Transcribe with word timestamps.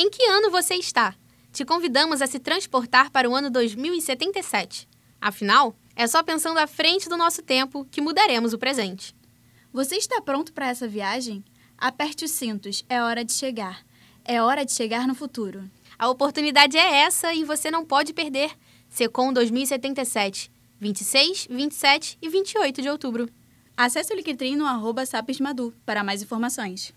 Em 0.00 0.08
que 0.08 0.24
ano 0.26 0.48
você 0.48 0.76
está? 0.76 1.12
Te 1.52 1.64
convidamos 1.64 2.22
a 2.22 2.28
se 2.28 2.38
transportar 2.38 3.10
para 3.10 3.28
o 3.28 3.34
ano 3.34 3.50
2077. 3.50 4.88
Afinal, 5.20 5.74
é 5.96 6.06
só 6.06 6.22
pensando 6.22 6.58
à 6.58 6.68
frente 6.68 7.08
do 7.08 7.16
nosso 7.16 7.42
tempo 7.42 7.84
que 7.90 8.00
mudaremos 8.00 8.52
o 8.52 8.58
presente. 8.58 9.12
Você 9.72 9.96
está 9.96 10.20
pronto 10.20 10.52
para 10.52 10.68
essa 10.68 10.86
viagem? 10.86 11.44
Aperte 11.76 12.24
os 12.24 12.30
cintos, 12.30 12.84
é 12.88 13.02
hora 13.02 13.24
de 13.24 13.32
chegar. 13.32 13.84
É 14.24 14.40
hora 14.40 14.64
de 14.64 14.70
chegar 14.70 15.04
no 15.08 15.16
futuro. 15.16 15.68
A 15.98 16.08
oportunidade 16.08 16.76
é 16.76 16.98
essa 16.98 17.34
e 17.34 17.42
você 17.42 17.68
não 17.68 17.84
pode 17.84 18.12
perder. 18.12 18.52
Secom 18.88 19.32
2077, 19.32 20.48
26, 20.78 21.48
27 21.50 22.18
e 22.22 22.28
28 22.28 22.82
de 22.82 22.88
outubro. 22.88 23.28
Acesse 23.76 24.12
o 24.12 24.16
Linktree 24.16 24.54
no 24.54 24.64
arroba 24.64 25.04
Sapismadu 25.04 25.74
para 25.84 26.04
mais 26.04 26.22
informações. 26.22 26.94